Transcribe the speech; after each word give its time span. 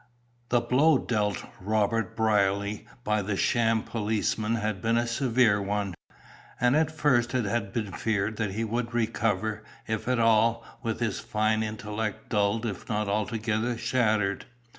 The 0.49 0.61
blow 0.61 0.97
dealt 0.97 1.45
Robert 1.59 2.15
Brierly 2.15 2.87
by 3.03 3.21
the 3.21 3.37
sham 3.37 3.83
policeman 3.83 4.55
had 4.55 4.81
been 4.81 4.97
a 4.97 5.05
severe 5.05 5.61
one, 5.61 5.93
and 6.59 6.75
at 6.75 6.89
first 6.91 7.35
it 7.35 7.45
had 7.45 7.71
been 7.71 7.91
feared 7.91 8.37
that 8.37 8.53
he 8.53 8.63
would 8.63 8.95
recover, 8.95 9.63
if 9.87 10.07
at 10.07 10.17
all, 10.17 10.65
with 10.81 11.01
his 11.01 11.19
fine 11.19 11.61
intellect 11.61 12.29
dulled 12.29 12.65
if 12.65 12.89
not 12.89 13.07
altogether 13.07 13.77
shattered. 13.77 14.45